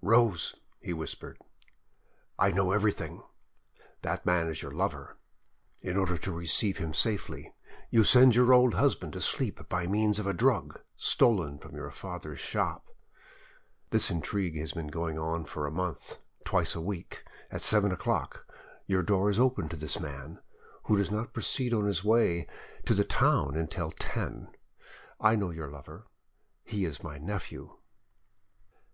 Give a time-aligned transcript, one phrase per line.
[0.00, 1.36] "Rose," he whispered,
[2.38, 3.22] "I know everything:
[4.00, 5.18] that man is your lover.
[5.82, 7.52] In order to receive him safely,
[7.90, 11.90] you send your old husband to sleep by means of a drug stolen from your
[11.90, 12.86] father's shop.
[13.90, 16.16] This intrigue has been going on for a month;
[16.46, 18.50] twice a week, at seven o'clock,
[18.86, 20.38] your door is opened to this man,
[20.84, 22.46] who does not proceed on his way
[22.86, 24.48] to the town until ten.
[25.20, 26.06] I know your lover:
[26.62, 27.76] he is my nephew."